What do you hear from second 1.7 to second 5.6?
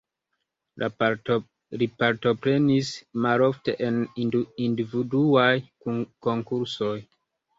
Li partoprenis malofte en individuaj